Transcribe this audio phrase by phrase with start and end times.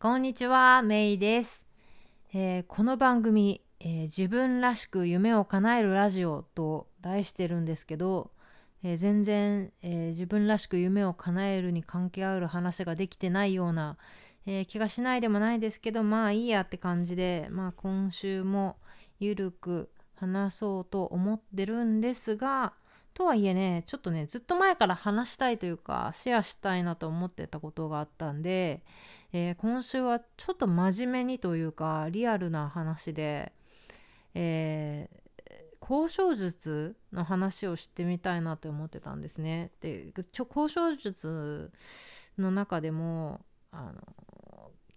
[0.00, 1.66] こんにちは、メイです。
[2.32, 8.30] えーこの番組、えー自分らしく夢を叶えるラジオと題してるんですけど、
[8.84, 13.98] えー全然、え自分らしく夢を叶えるに関係ある話ができてないような、
[14.46, 18.76] え気がしないでもないですけど、まあいいやって感じで、まあ今週も
[19.18, 22.72] ゆるく話そうと思ってるんですが、
[23.18, 28.84] とはいえね、ちょっとね、ずっと前から話したいというか、シェアしたいなと思ってたことがあったんで、
[29.32, 33.52] えー今週はちょっと真面目にというかリアルな話で、
[34.34, 35.18] えー
[35.80, 39.70] 交渉術の話をしてみたいなと思ってたんですね。
[39.80, 41.72] でちょ交渉術
[42.36, 43.40] の中でも
[43.70, 43.92] あの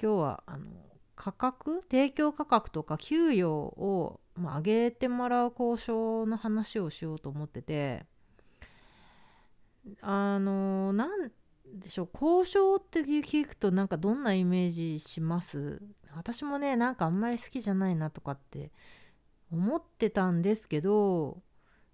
[0.01, 0.65] 今日はあの
[1.15, 8.05] 価格提供価格とか給与を、まあ、上げてもらう交渉の話をしようと思ってて
[10.01, 11.31] あのなん
[11.73, 15.81] でしょう交渉って聞くとなんかどんなイメージします？
[16.15, 18.71] 私もねなんかあんまり好きじゃないなとかって
[19.51, 21.41] 思ってたんですけど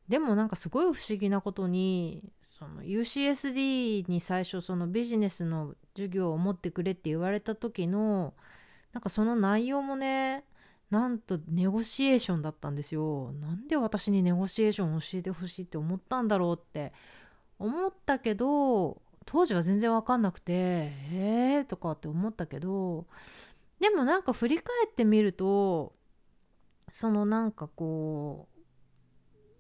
[0.08, 8.34] でもなんかすごい不思議なことにその UCSD に最初そのビジネスの授業を持ってくれって言われた時の
[8.94, 10.44] なんかその内容もね
[10.90, 13.34] なんとネゴシエーションだったんですよ。
[13.34, 16.94] なんで私にネゴシエーションを教えてほしいって思ったんだろうって
[17.60, 23.06] 思ったけど当時は全然分かんなくてえーとかって思ったけど
[23.80, 25.94] でもなんか振り返ってみると
[26.92, 28.58] そのなんかこう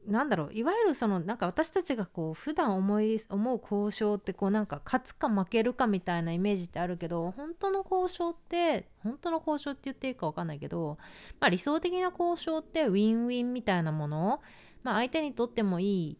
[0.07, 10.97] なんだろういわゆるそのなんか私たちがこう普段思い思う交渉ってこうなんか勝つか負けるかみたいなイメージってあるけど本当の交渉って本当の交渉って言っていいか分かんないけど、
[11.41, 14.41] まあ、理想的な交渉ってウィンウィンみたいなもの、
[14.83, 16.17] まあ、相手にとってもいい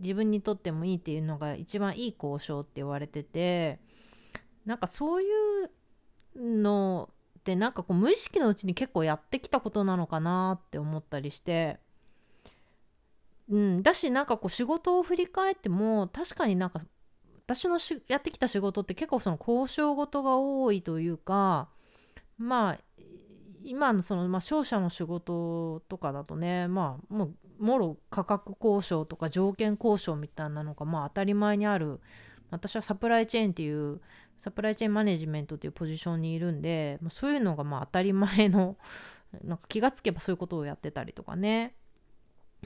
[0.00, 3.78] 自分にとってもいいっていうのが一番いい交渉って言われてて
[4.64, 5.26] なんかそうい
[5.64, 5.70] う
[6.36, 11.78] のってなんかこう無意識のうちに結構やってきたことなのかなって思ったりして。
[13.48, 16.82] うん、だしなんかこう仕事を振り返っても確かになんか
[17.46, 21.68] 私のしやってきた仕事って結構その交渉事が多いというか
[22.38, 22.78] まあ
[23.64, 32.00] 今のその、まあ、商社の仕事とかだとねまあもうもろ価格交渉とか条件交渉みたいなのがまあ当たり前にある
[32.50, 34.00] 私はサプライチェーンっていう
[34.38, 38.76] サプライチェーンマネジメントっていうポジションにいるんで、ま、そういうのがまあ当たり前の
[39.44, 41.76] なんか気がつけばそういうことをやってたりとかね。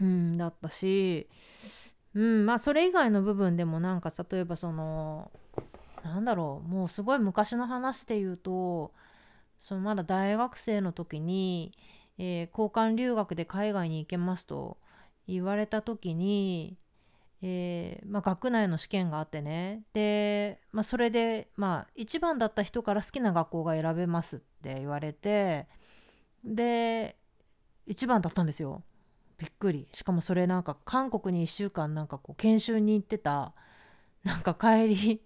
[0.01, 1.29] うん、だったし、
[2.15, 5.31] うん、まあそれ以外の部分でもなんか例えばその
[6.03, 8.93] なんだろうもうすごい昔の話で言うと
[9.61, 11.73] そのまだ大学生の時に、
[12.19, 14.79] えー交換留学で海外に行けますと
[15.27, 16.77] 言われた時に、
[17.43, 19.83] えーまあ、学内の試験があってね。
[19.95, 25.67] で、まあ、それで、まあ、1番だった人から好きな学校が選べますって言われて
[26.45, 27.17] で
[27.87, 28.83] 1番だったんですよ。
[29.39, 29.89] びっくり。
[29.93, 33.55] しかもそれなんか韓国に1週間なんかこう研修に行ってた。
[34.25, 35.23] なんか帰り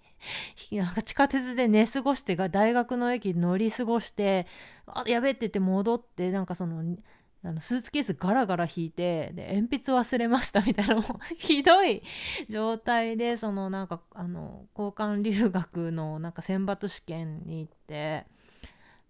[0.72, 4.46] なんか地下鉄で寝過ごしてが大学の駅乗り過ごして
[4.86, 6.96] あやべって言って戻ってなんかその
[7.44, 11.04] あのスーツケースガラガラ引いてで鉛筆忘れましたみたいなもう
[11.36, 12.02] ひどい
[12.48, 18.26] 状態でそのなんかあの交換留学のなんか選抜試験に行って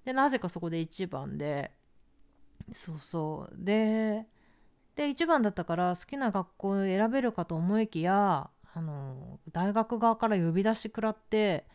[0.04, 1.72] でなぜかそこで1番で
[2.70, 3.54] そうそう。
[3.56, 4.26] で
[4.94, 11.66] で1番だったから好きな学校選べるかと思いきやあの大学側から呼び出し食らって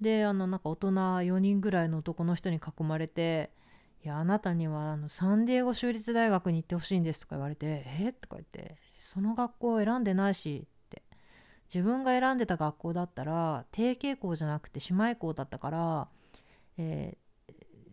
[0.00, 3.50] であのなんか大人4人ぐらいの男の人に囲まれて
[4.02, 8.12] 「いやあなたにはあのサンディエゴ州立大学に行ってほしいんです」とか言われて「え？
[8.12, 11.02] とか言って「その学校を選んでないし」って。
[11.72, 16.08] 自分が選んでた学校だったら定型校じゃなくて姉妹校だったから、
[16.78, 17.18] えー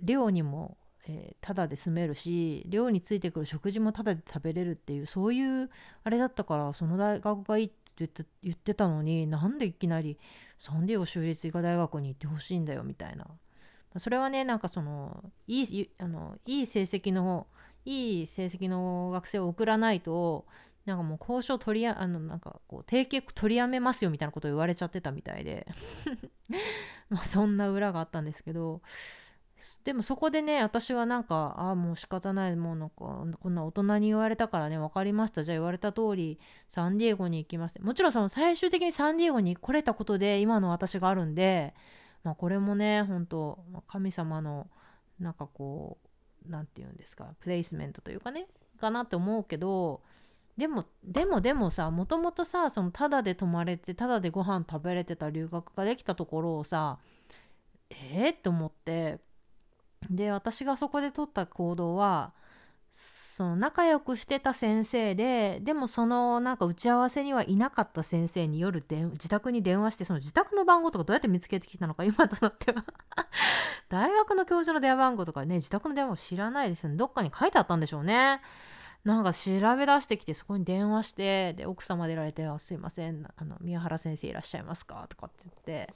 [0.02, 0.78] 寮にも
[1.08, 5.70] えー、タダで住めるし寮についてくる食事もタダで食べれるっていうそういう
[6.04, 10.18] あれだったからその大学がいいって言って言ってたのになんでいきなり
[10.60, 13.28] サンディエゴ州立医科大学に行ってほしいんだよみたいな。
[13.98, 17.48] それはねなんかそのいいあのいい成績の
[17.86, 20.46] いい成績の学生を送らないと
[20.86, 25.68] なんかもう交渉取りやあのなんかこう提携取りやめますよみたいなことを言われちゃってたみたいで。
[27.10, 28.82] まあそんな裏があったんですけど
[29.84, 32.96] でもそこでね私はなんかああもう仕方ないもうなんか
[33.40, 35.44] こんな大人に言われたからね分かりました。
[35.44, 37.80] じゃあ言われた通りサンディエゴに行きます。
[37.82, 41.74] もちろんその最終的にサンディエゴに来れたことで今の私があるんで
[42.24, 44.68] まあこれもね本当神様の
[45.20, 45.98] なんかこ
[46.48, 48.48] う何て言うんですかプレイスメントというかね
[48.80, 50.02] かなって思うけど
[50.58, 57.00] でもでもでもさもともとさそのタダで泊まれてタダでご飯食べれてた留学ができたところをさ
[57.90, 59.20] えー、って思って
[60.10, 62.34] で私がそこで取った行動は
[62.98, 72.86] その仲良くしてた先生ででもそのなんか打ち合わせにはいなかった先生に夜で自宅に電話してその自宅の番号とかどうやって見つけてきたのか今となっては。
[73.90, 76.96] 大学の教授の電話番号とかね自宅の電話を知らないですよね。
[76.96, 78.40] どっかに書いてあったんでしょうね。
[79.04, 83.28] なんか調べ出してきてそこに電話してで奥様出られて「すいません。
[83.36, 85.94] あの宮原先生いらっしゃいますか?」とかって言って。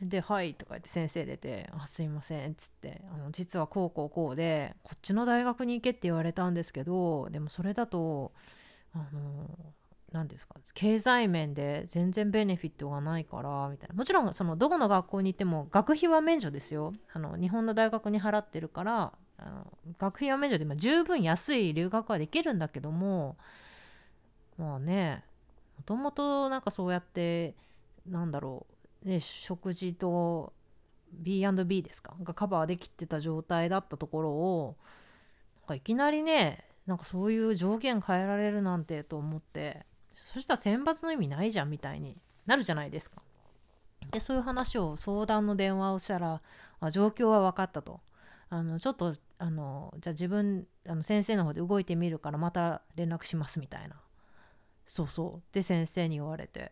[0.00, 8.32] で「はい」とか言って先生出て「あすいません」っつってあの実はこうこうこうでこっちの大学に行けって言われたんですけどでもそれだと
[8.94, 9.48] あの
[10.12, 13.94] 何ですか経済面で全然ベネフィットがないからみたいな。
[13.94, 16.92] もちろんそのどこの学校に行っても学費は免除ですよ。
[17.12, 23.36] あの日本の大学に払ってるからあの学費は免除で十分安い留学はできるんだけども
[24.56, 25.24] まあね
[25.76, 27.54] もともとなんかそうやって
[28.06, 28.75] なんだろう
[29.06, 30.52] ね、食事と
[31.12, 32.14] B&B ですか？
[32.22, 34.76] がカバーできてた状態だったところを
[35.60, 42.16] なんかいきなりねなんかそういう条件変えられるなんてと思ってそしたら選抜の意味ないじゃんみたいに
[42.46, 43.22] なるじゃないですか。
[44.12, 46.42] でそういう話を相談の電話をしたら
[46.80, 48.00] あ状況は分かったと。
[48.48, 53.96] あのちょっとあのじゃあ自分あの先生の方で動いてみるからまた連絡しますみたいな
[54.86, 56.70] そうそうで先生に言われて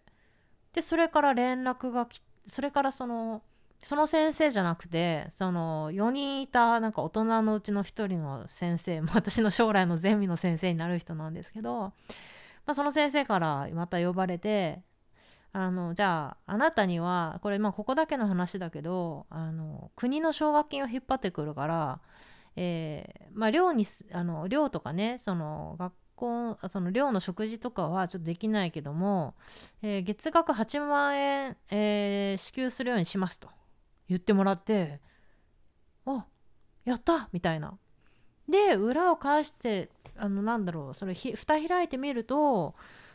[0.74, 3.42] でそれから連絡が来それからその
[3.82, 11.92] その先生じゃなくてその4人いたなんか大人のうちの1人の先生 私の将来のゼミの先生になる人なんですけど、ま
[12.66, 14.82] あ、その先生からまた呼ばれて
[15.52, 22.00] あのじゃああなたにはこれまあここだけの話だけどあの国の奨学金を引っ張ってくるから、
[22.56, 29.34] えー、まあ寮にあの寮とかねその学婚その寮の食事とかはちょっとできないけども、
[29.82, 33.48] えー、月額8万円、えー、支給するようにしますと
[34.08, 35.00] 言ってもらって
[36.06, 36.26] あ
[36.84, 37.78] やったみたいな。
[38.48, 42.74] で裏を返してあのなんだろうそれ蓋開いてみると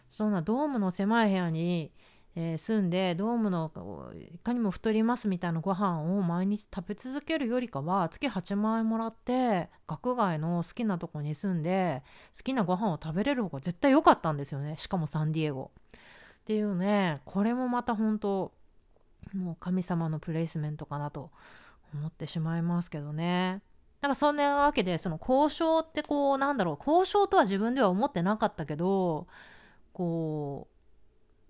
[0.09, 1.91] そんなドームの狭い部屋に
[2.35, 3.71] えー、住んでドームの
[4.15, 12.03] いかにも太りますみたいなご飯を毎日食べ続けるよりかは月8万円もらって学外の好きなとこに住んで
[12.37, 15.71] 好きなご飯を食べれる方が絶対良かったんですよねしかもサンディエゴ。
[16.41, 18.51] っていうねこれもまた本当
[19.33, 21.31] もう神様のプレイスメントかなと
[21.93, 23.61] 思ってしまいますけどね。
[24.01, 29.27] なんかそんなわけでその交渉ってこうなんだろう交渉とは自分では思ってなかったけど
[29.91, 30.78] こう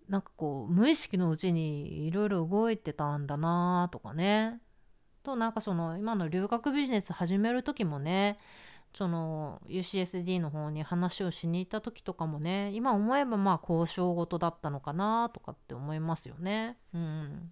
[0.09, 4.59] なんかこう無意識のうちにいろいろ動いてたんだなとかね
[5.23, 8.39] となんかその今の留学ビジネス始める時もね
[8.95, 16.77] その UCSD の方に話をしに行った時とかもね今思えばまあ交渉事だったのかなとかって思いますよね。
[16.93, 17.51] うん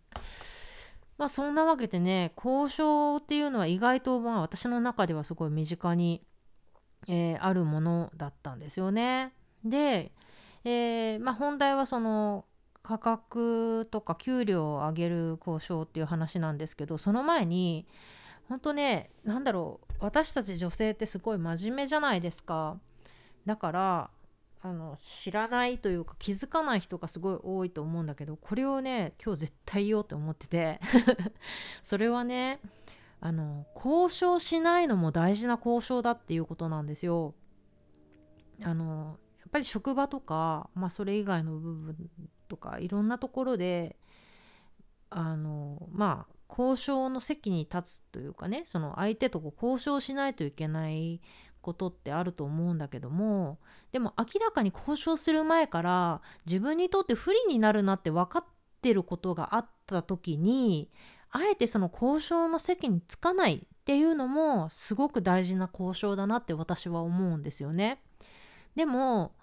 [1.19, 6.23] まあそんなわけでね交渉っていうのは意外とまあ私の中ではすごい身近に、
[7.07, 9.31] えー、あるものだったんですよね。
[9.63, 10.11] で
[10.63, 12.45] えー、まあ、本題はその
[12.83, 17.85] 価格とか給料を上げる交渉っていう話なんですけどその前に
[18.47, 22.77] 本当ね何だろう私たち女性ってすごい真面目じゃないですか
[23.45, 24.09] だから
[24.61, 30.79] あの知らないというか気づかない人がすごい多いと思うんだけどこれをね今日絶対言おうと思ってて
[31.83, 32.59] それはね
[33.19, 37.33] あの交渉しないのも大事な交渉だっていうことなんですよ。
[38.63, 41.95] あのっぱり職場とか、まあ、それ以外の部分
[42.47, 43.97] とかいろんなところで
[45.09, 51.21] あのまあ交渉の席に立つというかねその相手とこう交渉しないといけない
[51.61, 53.59] ことってあると思うんだけども
[53.91, 58.45] でも明らかに交渉する前から自分にとって不利になるなって分かっ
[58.81, 60.89] てることがあった時に
[61.29, 68.01] あえてその交渉の席につかないっていうのもすごく大事な交渉だなって私は思うんですよね。
[68.77, 69.33] でも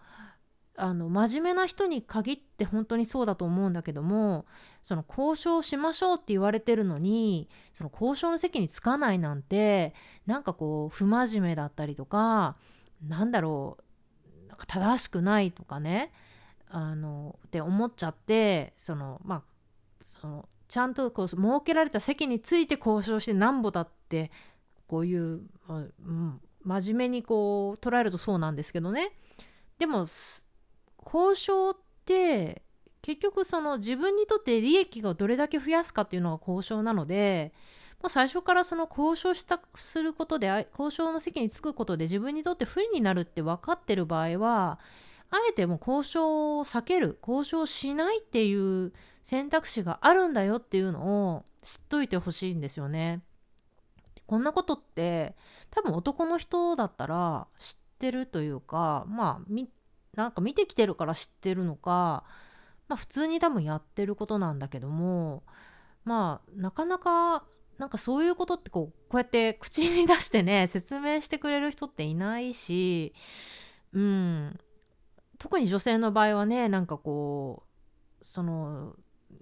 [0.76, 4.46] あの真面目な人に限って本当にそうだと思うんだけども
[4.82, 9.92] その交渉しましょうって言われてるのにその交渉の席に着かないなんて
[10.26, 12.56] なんかこう不真面目だったりとか
[13.06, 13.76] なんだろ
[14.46, 16.12] うなんか正しくないとかね
[16.68, 19.42] あのって思っちゃってそのまあ
[20.00, 24.30] そのちゃんとこう設けられた席について交渉してなんぼだって
[24.86, 29.12] こういう、うん、真面目にこう捉えるとそうなんですけどね
[29.78, 30.06] でも
[31.04, 32.62] 交渉って
[33.02, 37.52] 結局その自分にとって利益がどれだけ増やすかっていうのが交渉なので
[38.02, 44.78] もう最初からその交渉したすることで交渉の席に着くことで自分にとって不利になるって分かってる場合は
[45.30, 48.92] あえてもう交渉を避ける交渉しないっていう
[49.22, 53.22] 選択肢があるんだよっていうのを知っといてほしいんですよね。
[54.26, 55.34] こんなことって
[55.70, 59.68] 多分男の人だったら知ってるというかまあみ
[60.14, 62.24] なんか見てきてるから知ってるのか、
[62.88, 65.42] まあ、普通に多分やってることなんだけども
[66.04, 67.44] まあなかなか
[67.78, 73.12] なんかそういうことってこうこうやって口に出してね説明してくれる人っていないし
[73.92, 74.60] うん。
[75.38, 77.64] 特に女性の場合はねなんかこ
[78.20, 78.94] うその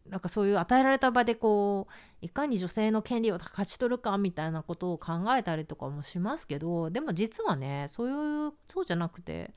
[0.08, 9.52] なんかそういう与えられた場でこういかに女性の権利を勝ち取るかみたいなことを考えたりとかもしますけどでも実はねそういうそうじゃなくて、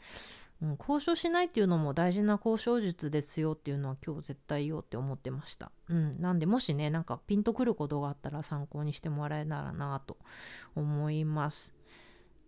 [0.62, 5.72] うん、交渉しないっていうのも大事な交渉術ですよっていうのは今日絶対言おうって思ってました。
[5.90, 10.18] うん、なんでもしねなんかピンとくることがあったら参考にしてもらえたらなと
[10.76, 11.76] 思います。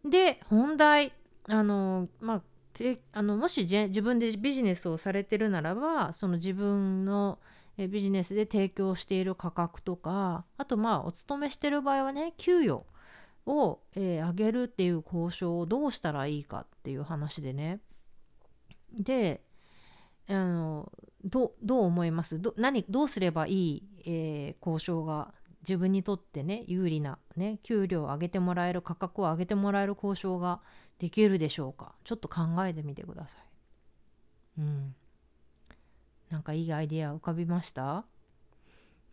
[0.03, 1.13] で本題
[1.50, 2.41] あのまあ
[3.13, 7.39] あのもし自分でビジネスをされてるならばその自分の
[7.78, 12.86] えビジネスで提供している価格とかあとまあお勤めしてる場合はね給与
[13.46, 17.80] を、えー、上げるっていう交渉をどうしたらいいかっていう話でね。
[18.94, 19.44] で
[20.30, 20.92] あの
[21.24, 22.42] どどう思います？
[22.42, 30.62] ど何どうすればいい、えー、交渉が自分にとってね有利な、ね、給料を上げてもらえる価格を上げてもらえる交渉が
[31.00, 31.96] できるでしょうか？
[32.04, 34.62] ちょっと考えてみてください。
[34.62, 34.96] うん。
[36.48, 38.06] かいいアイデア浮かびました？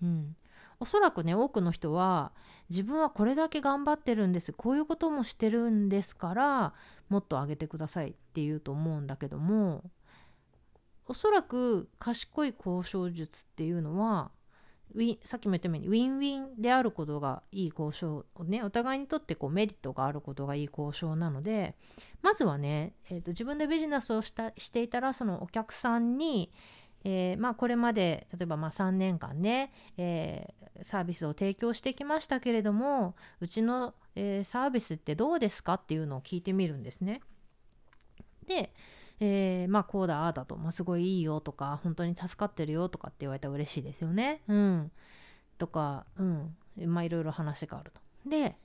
[0.03, 0.37] うん。
[0.81, 2.33] おそらくね多くの人は
[2.69, 4.53] 自分はこれだけ頑張ってるんです。
[4.53, 6.75] こういうこともしてるんですから
[7.09, 9.85] もっと上げてくださいって言うと思うんだけども
[11.07, 14.31] おそらく賢い交渉術っていうのは
[14.95, 21.75] ウィさっきも言ったようにウィンウィンであることがいい交渉をねお互いにとってこうメリットがあることがいい交渉なので
[22.23, 26.53] まずはね、えー、と自分でビジネスをしたしていたらそのお客さんに
[27.05, 37.21] えー、まあ、これまで例えばま3年間ね、えー、サービスを提供してきましたけれどもうちの、えー、サービスってどうですかっていうのを聞いてみるんですね。
[38.47, 38.75] で、
[39.21, 44.43] えまあこうだああだと、まあ、すごいいいよとか本当に助かってるよとかって言われたら嬉しいですよね。
[44.49, 44.91] うん、
[45.59, 46.57] とか、うん
[46.87, 48.01] まあいろいろ話があると。
[48.29, 48.57] で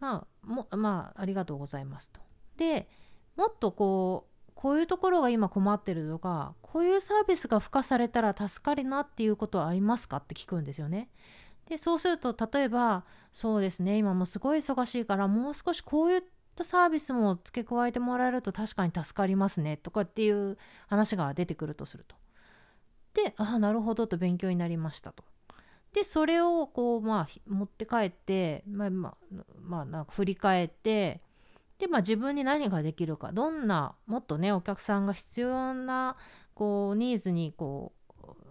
[0.00, 2.20] まあもまあありがとうございますと。
[2.56, 2.88] で
[3.36, 4.29] もっとこう
[4.60, 11.08] こういうところが今困ってるとかこういうサービスが付加されたら助かるなっていうことはありますかって聞くんですよね。
[11.66, 16.22] でそうすると例えばそうですね今もすごい忙しいからもう少しこういっ
[16.54, 22.14] たサービスも付け加えてもらえると確かに助かりますねとかっていう話が出てくるとすると。
[23.14, 25.24] でああなるほどと勉強になりましたと。
[25.94, 29.14] でそれをこうまあ持って帰ってまあまあ、
[29.58, 31.22] まあ、なんか振り返って
[31.80, 36.16] で、まあ、自分に何ができるかどんなもっとねお客さんが必要な
[36.54, 38.00] こうニーズにこう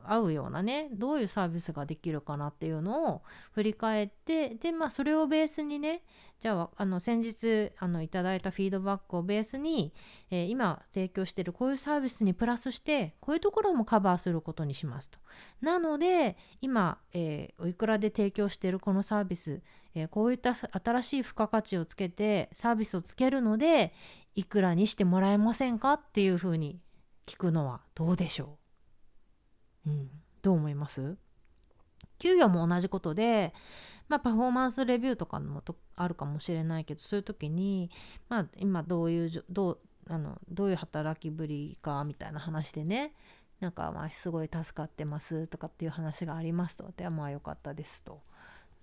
[0.04, 3.22] 合うようなねどういうサービスができるかなっていうのを
[3.52, 6.02] 振り返ってでまあそれをベースにね
[6.42, 9.94] じゃああの先日あのいただいたフィードバックをベースに、
[10.32, 15.20] えー、今提供しているこういうサービスにプラスしてこういうところもカバーすることにしますと。
[15.62, 19.62] なので今、えー、おいくらで提供しているこのサービス、
[19.96, 23.94] えー、こういった新しい付加価値をつけてサービスをつけるので
[24.36, 26.80] いくらにしてもらえませんかっていうふうに
[27.26, 28.58] 聞くのはどうでしょ
[29.86, 30.10] う、うん、
[30.42, 31.18] どう思います？
[32.20, 33.54] 給与も同じことで
[34.08, 37.92] まあ、パフォーマンスレビューとかもとあるかもしれないけどそういう時に、
[38.28, 39.80] まあ、今どういうどう
[40.10, 43.14] あのどういう働きぶりかみたいな話でね
[43.60, 48.24] なんかまあすごい助かってますとかっていう話がありますとでまあよかったですと。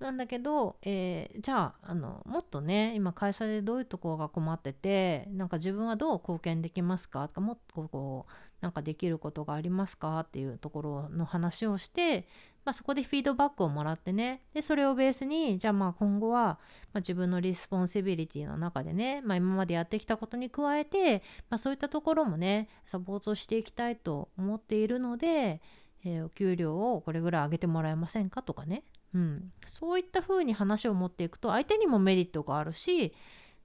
[0.01, 7.29] なんだけど、えー、じゃああのもっとね今会社でどういうところが困っててなんか自分はどう貢献できますか？
[7.29, 10.21] とかもっとこうなんかできることがありますか？
[10.21, 12.29] っていうところの話をして
[12.67, 14.43] まあ、そこでフィードバックをもらってね。
[14.53, 16.59] でそれをベースにじゃあまあ今後は、
[16.93, 25.61] まあ、自分の responsibility の中でね、まあ、今までやってきたことに加えて、まあ、そういったところもねサポートしていきたいと思っているので、
[26.05, 28.43] えー、お給料をこれぐらい上げてもらえませんか？
[28.43, 28.83] とかね、
[29.17, 33.15] うん、そういった風に話を持っていくと相手にもメリットがあるし、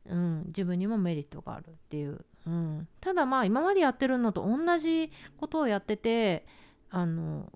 [0.05, 6.46] うん、自分にもメリットがあるっていう、うん、ただまあ今までやってるのと同じことをやってて
[6.89, 7.51] あの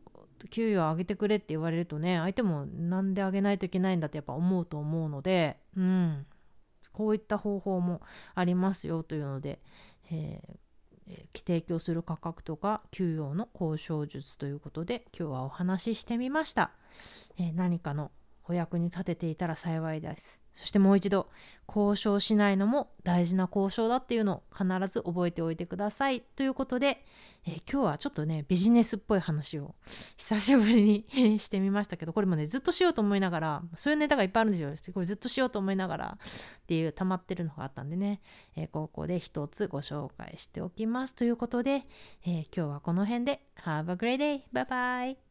[0.50, 6.26] 給与を上げてくれって言われるとね相手もなんで上げないといけないんだってやっぱ思うと思うので、うん、
[6.92, 8.02] こういった方法も
[8.36, 9.60] ありますよというので、
[10.12, 10.56] えー、
[11.46, 16.72] 提供する価格とか給与の交渉術ということで今日はお話ししてみました、
[17.38, 18.12] えー、何かの
[18.48, 20.45] お役に立てていたら幸いです。
[20.56, 21.30] そしてもう一度
[21.68, 26.22] 交渉しないのも大事な交渉だっていうのを必ず覚えておいてください。
[26.22, 27.04] ということで、
[27.46, 29.76] えー、今日はちょっとねビジネスっぽい話を
[30.16, 34.94] 久しぶりに してみましたけどこれもねずっとしようと思いながらそういうネタがいっぱいあるんですよ。
[34.94, 38.22] これずっとしようと思いながらっていう溜まってるのがあったんでね、
[38.56, 41.16] えー、ここで一つご紹介しておきます。
[41.16, 41.86] ということで、
[42.26, 43.42] えー、今日はこの辺で。
[43.66, 44.44] Have a great day!
[44.54, 45.25] Bye bye!